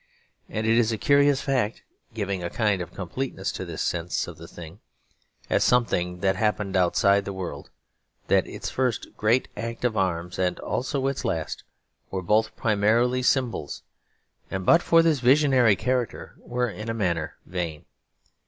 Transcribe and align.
And 0.49 0.65
it 0.65 0.79
is 0.79 0.91
a 0.91 0.97
curious 0.97 1.41
fact, 1.43 1.83
giving 2.15 2.43
a 2.43 2.49
kind 2.49 2.81
of 2.81 2.91
completeness 2.91 3.51
to 3.51 3.65
this 3.65 3.83
sense 3.83 4.25
of 4.27 4.39
the 4.39 4.47
thing 4.47 4.79
as 5.47 5.63
something 5.63 6.21
that 6.21 6.35
happened 6.35 6.75
outside 6.75 7.23
the 7.23 7.31
world, 7.31 7.69
that 8.25 8.47
its 8.47 8.71
first 8.71 9.09
great 9.15 9.47
act 9.55 9.85
of 9.85 9.95
arms 9.95 10.39
and 10.39 10.57
also 10.61 11.05
its 11.05 11.23
last 11.23 11.63
were 12.09 12.23
both 12.23 12.55
primarily 12.55 13.21
symbols; 13.21 13.83
and 14.49 14.65
but 14.65 14.81
for 14.81 15.03
this 15.03 15.19
visionary 15.19 15.75
character, 15.75 16.33
were 16.39 16.67
in 16.67 16.89
a 16.89 16.95
manner 16.95 17.37
vain. 17.45 17.85